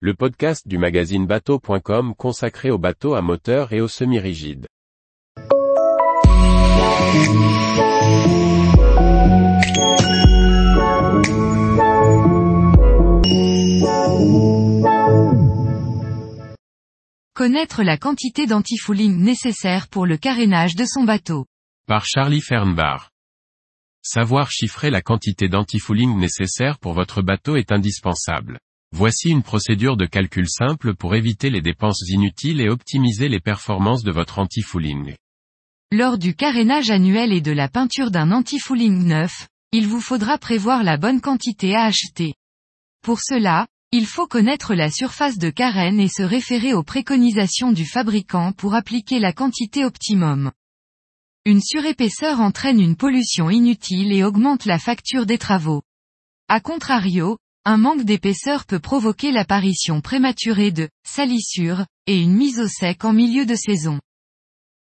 le 0.00 0.12
podcast 0.12 0.68
du 0.68 0.76
magazine 0.76 1.26
bateau.com 1.26 2.14
consacré 2.14 2.70
aux 2.70 2.76
bateaux 2.76 3.14
à 3.14 3.22
moteur 3.22 3.72
et 3.72 3.80
aux 3.80 3.88
semi-rigides. 3.88 4.66
Connaître 17.32 17.82
la 17.82 17.96
quantité 17.96 18.46
d'antifouling 18.46 19.16
nécessaire 19.16 19.88
pour 19.88 20.04
le 20.04 20.18
carénage 20.18 20.76
de 20.76 20.84
son 20.84 21.04
bateau. 21.04 21.46
Par 21.86 22.04
Charlie 22.04 22.42
Fernbar. 22.42 23.12
Savoir 24.02 24.50
chiffrer 24.50 24.90
la 24.90 25.00
quantité 25.00 25.48
d'antifouling 25.48 26.18
nécessaire 26.18 26.78
pour 26.78 26.92
votre 26.92 27.22
bateau 27.22 27.56
est 27.56 27.72
indispensable. 27.72 28.58
Voici 28.98 29.28
une 29.28 29.42
procédure 29.42 29.98
de 29.98 30.06
calcul 30.06 30.48
simple 30.48 30.94
pour 30.94 31.14
éviter 31.14 31.50
les 31.50 31.60
dépenses 31.60 32.08
inutiles 32.08 32.62
et 32.62 32.70
optimiser 32.70 33.28
les 33.28 33.40
performances 33.40 34.02
de 34.02 34.10
votre 34.10 34.38
antifouling. 34.38 35.14
Lors 35.92 36.16
du 36.16 36.34
carénage 36.34 36.90
annuel 36.90 37.30
et 37.30 37.42
de 37.42 37.52
la 37.52 37.68
peinture 37.68 38.10
d'un 38.10 38.32
antifouling 38.32 39.04
neuf, 39.04 39.48
il 39.72 39.86
vous 39.86 40.00
faudra 40.00 40.38
prévoir 40.38 40.82
la 40.82 40.96
bonne 40.96 41.20
quantité 41.20 41.74
à 41.74 41.84
acheter. 41.84 42.32
Pour 43.02 43.20
cela, 43.20 43.66
il 43.92 44.06
faut 44.06 44.26
connaître 44.26 44.74
la 44.74 44.90
surface 44.90 45.36
de 45.36 45.50
carène 45.50 46.00
et 46.00 46.08
se 46.08 46.22
référer 46.22 46.72
aux 46.72 46.82
préconisations 46.82 47.72
du 47.72 47.84
fabricant 47.84 48.52
pour 48.52 48.74
appliquer 48.74 49.18
la 49.18 49.34
quantité 49.34 49.84
optimum. 49.84 50.52
Une 51.44 51.60
surépaisseur 51.60 52.40
entraîne 52.40 52.80
une 52.80 52.96
pollution 52.96 53.50
inutile 53.50 54.10
et 54.14 54.24
augmente 54.24 54.64
la 54.64 54.78
facture 54.78 55.26
des 55.26 55.36
travaux. 55.36 55.82
A 56.48 56.60
contrario, 56.60 57.36
un 57.66 57.76
manque 57.76 58.04
d'épaisseur 58.04 58.64
peut 58.64 58.78
provoquer 58.78 59.32
l'apparition 59.32 60.00
prématurée 60.00 60.70
de 60.70 60.88
salissures 61.04 61.84
et 62.06 62.18
une 62.18 62.32
mise 62.32 62.60
au 62.60 62.68
sec 62.68 63.04
en 63.04 63.12
milieu 63.12 63.44
de 63.44 63.56
saison. 63.56 64.00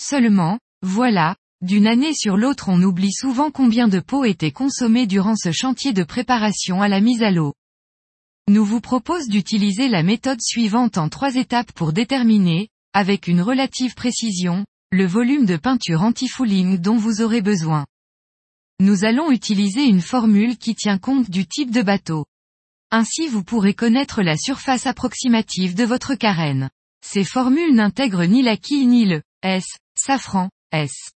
Seulement, 0.00 0.60
voilà, 0.82 1.34
d'une 1.62 1.88
année 1.88 2.14
sur 2.14 2.36
l'autre 2.36 2.68
on 2.68 2.80
oublie 2.82 3.12
souvent 3.12 3.50
combien 3.50 3.88
de 3.88 3.98
pots 3.98 4.24
étaient 4.24 4.52
consommés 4.52 5.08
durant 5.08 5.34
ce 5.34 5.50
chantier 5.50 5.92
de 5.92 6.04
préparation 6.04 6.80
à 6.80 6.88
la 6.88 7.00
mise 7.00 7.24
à 7.24 7.32
l'eau 7.32 7.54
nous 8.48 8.64
vous 8.64 8.80
propose 8.80 9.28
d'utiliser 9.28 9.88
la 9.88 10.02
méthode 10.02 10.40
suivante 10.40 10.96
en 10.96 11.10
trois 11.10 11.34
étapes 11.36 11.70
pour 11.72 11.92
déterminer, 11.92 12.68
avec 12.94 13.28
une 13.28 13.42
relative 13.42 13.94
précision, 13.94 14.64
le 14.90 15.04
volume 15.04 15.44
de 15.44 15.56
peinture 15.56 16.02
anti-fouling 16.02 16.78
dont 16.78 16.96
vous 16.96 17.20
aurez 17.20 17.42
besoin. 17.42 17.84
Nous 18.80 19.04
allons 19.04 19.30
utiliser 19.30 19.84
une 19.84 20.00
formule 20.00 20.56
qui 20.56 20.74
tient 20.74 20.96
compte 20.96 21.28
du 21.28 21.46
type 21.46 21.70
de 21.70 21.82
bateau. 21.82 22.24
Ainsi 22.90 23.28
vous 23.28 23.44
pourrez 23.44 23.74
connaître 23.74 24.22
la 24.22 24.38
surface 24.38 24.86
approximative 24.86 25.74
de 25.74 25.84
votre 25.84 26.14
carène. 26.14 26.70
Ces 27.04 27.22
formules 27.22 27.74
n'intègrent 27.74 28.24
ni 28.24 28.42
la 28.42 28.56
quille 28.56 28.86
ni 28.86 29.04
le 29.04 29.22
S, 29.42 29.66
safran, 29.94 30.48
S. 30.72 31.12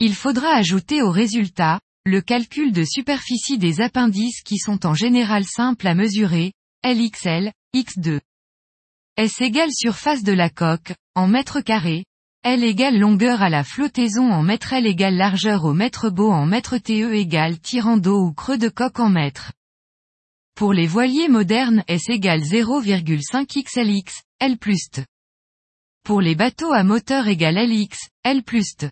Il 0.00 0.14
faudra 0.14 0.48
ajouter 0.54 1.02
au 1.02 1.10
résultat, 1.10 1.80
le 2.06 2.22
calcul 2.22 2.72
de 2.72 2.82
superficie 2.82 3.58
des 3.58 3.82
appendices 3.82 4.42
qui 4.42 4.56
sont 4.56 4.86
en 4.86 4.94
général 4.94 5.44
simples 5.44 5.86
à 5.86 5.94
mesurer, 5.94 6.52
LXL, 6.82 7.52
X2. 7.76 8.20
S 9.18 9.40
égale 9.42 9.70
surface 9.70 10.22
de 10.22 10.32
la 10.32 10.48
coque, 10.48 10.94
en 11.14 11.28
mètres 11.28 11.60
carrés, 11.60 12.06
L 12.42 12.64
égale 12.64 12.98
longueur 12.98 13.42
à 13.42 13.50
la 13.50 13.64
flottaison 13.64 14.32
en 14.32 14.42
mètres 14.42 14.72
L 14.72 14.86
égale 14.86 15.16
largeur 15.16 15.66
au 15.66 15.74
mètre 15.74 16.08
beau 16.08 16.32
en 16.32 16.46
mètre 16.46 16.78
TE 16.78 17.12
égale 17.12 17.60
tirant 17.60 17.98
d'eau 17.98 18.18
ou 18.18 18.32
creux 18.32 18.58
de 18.58 18.70
coque 18.70 18.98
en 18.98 19.10
mètres. 19.10 19.52
Pour 20.54 20.74
les 20.74 20.86
voiliers 20.86 21.28
modernes 21.28 21.82
S 21.88 22.10
égale 22.10 22.42
0,5 22.42 23.64
XLX, 23.64 24.22
L 24.38 24.58
plus 24.58 24.90
T. 24.90 25.04
Pour 26.04 26.20
les 26.20 26.34
bateaux 26.34 26.72
à 26.72 26.84
moteur 26.84 27.26
égale 27.26 27.56
LX, 27.56 27.96
L 28.22 28.42
plus 28.42 28.76
T. 28.76 28.90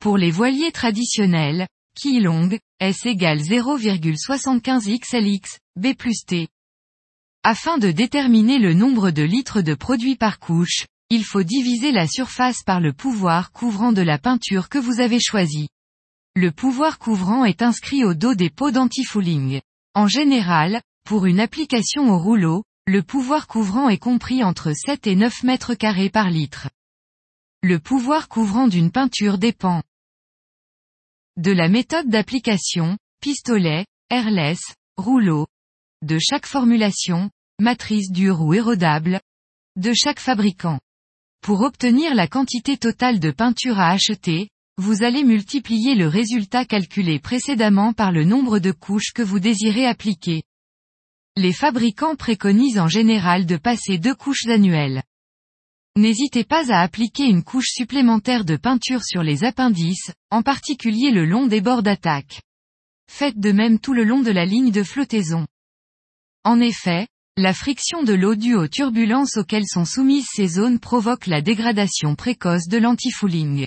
Pour 0.00 0.16
les 0.16 0.30
voiliers 0.30 0.70
traditionnels, 0.70 1.66
longue, 2.04 2.58
S 2.78 3.04
égale 3.06 3.40
0,75 3.40 4.98
XLX, 4.98 5.58
B 5.76 5.94
plus 5.94 6.24
T. 6.24 6.48
Afin 7.42 7.78
de 7.78 7.90
déterminer 7.90 8.58
le 8.58 8.72
nombre 8.72 9.10
de 9.10 9.22
litres 9.22 9.62
de 9.62 9.74
produit 9.74 10.14
par 10.14 10.38
couche, 10.38 10.86
il 11.10 11.24
faut 11.24 11.42
diviser 11.42 11.90
la 11.90 12.06
surface 12.06 12.62
par 12.62 12.80
le 12.80 12.92
pouvoir 12.92 13.50
couvrant 13.50 13.92
de 13.92 14.02
la 14.02 14.18
peinture 14.18 14.68
que 14.68 14.78
vous 14.78 15.00
avez 15.00 15.20
choisi. 15.20 15.68
Le 16.36 16.52
pouvoir 16.52 16.98
couvrant 16.98 17.44
est 17.44 17.62
inscrit 17.62 18.04
au 18.04 18.14
dos 18.14 18.34
des 18.34 18.48
pots 18.48 18.70
d'antifouling. 18.70 19.60
En 19.94 20.06
général, 20.06 20.80
pour 21.04 21.26
une 21.26 21.38
application 21.38 22.08
au 22.08 22.18
rouleau, 22.18 22.64
le 22.86 23.02
pouvoir 23.02 23.46
couvrant 23.46 23.90
est 23.90 23.98
compris 23.98 24.42
entre 24.42 24.72
7 24.72 25.06
et 25.06 25.16
9 25.16 25.42
mètres 25.42 25.74
carrés 25.74 26.08
par 26.08 26.30
litre. 26.30 26.70
Le 27.62 27.78
pouvoir 27.78 28.28
couvrant 28.28 28.68
d'une 28.68 28.90
peinture 28.90 29.36
dépend 29.36 29.82
de 31.36 31.52
la 31.52 31.68
méthode 31.68 32.08
d'application, 32.08 32.98
pistolet, 33.20 33.86
airless, 34.10 34.60
rouleau, 34.96 35.46
de 36.02 36.18
chaque 36.18 36.46
formulation, 36.46 37.30
matrice 37.60 38.10
dure 38.10 38.42
ou 38.42 38.54
érodable, 38.54 39.20
de 39.76 39.92
chaque 39.94 40.20
fabricant. 40.20 40.80
Pour 41.42 41.60
obtenir 41.60 42.14
la 42.14 42.28
quantité 42.28 42.76
totale 42.76 43.20
de 43.20 43.30
peinture 43.30 43.78
à 43.78 43.90
acheter, 43.90 44.48
vous 44.78 45.02
allez 45.02 45.22
multiplier 45.22 45.94
le 45.94 46.08
résultat 46.08 46.64
calculé 46.64 47.18
précédemment 47.18 47.92
par 47.92 48.10
le 48.10 48.24
nombre 48.24 48.58
de 48.58 48.72
couches 48.72 49.12
que 49.14 49.22
vous 49.22 49.38
désirez 49.38 49.86
appliquer. 49.86 50.42
Les 51.36 51.52
fabricants 51.52 52.16
préconisent 52.16 52.78
en 52.78 52.88
général 52.88 53.46
de 53.46 53.56
passer 53.56 53.98
deux 53.98 54.14
couches 54.14 54.46
annuelles. 54.46 55.02
N'hésitez 55.96 56.44
pas 56.44 56.72
à 56.72 56.80
appliquer 56.80 57.24
une 57.24 57.42
couche 57.42 57.68
supplémentaire 57.68 58.44
de 58.44 58.56
peinture 58.56 59.04
sur 59.04 59.22
les 59.22 59.44
appendices, 59.44 60.10
en 60.30 60.42
particulier 60.42 61.10
le 61.10 61.26
long 61.26 61.46
des 61.46 61.60
bords 61.60 61.82
d'attaque. 61.82 62.40
Faites 63.10 63.38
de 63.38 63.52
même 63.52 63.78
tout 63.78 63.92
le 63.92 64.04
long 64.04 64.20
de 64.20 64.30
la 64.30 64.46
ligne 64.46 64.70
de 64.70 64.82
flottaison. 64.82 65.46
En 66.44 66.60
effet, 66.60 67.08
la 67.36 67.52
friction 67.52 68.02
de 68.02 68.14
l'eau 68.14 68.34
due 68.34 68.54
aux 68.54 68.68
turbulences 68.68 69.36
auxquelles 69.36 69.68
sont 69.68 69.84
soumises 69.84 70.28
ces 70.32 70.48
zones 70.48 70.80
provoque 70.80 71.26
la 71.26 71.42
dégradation 71.42 72.14
précoce 72.14 72.68
de 72.68 72.78
l'antifouling. 72.78 73.66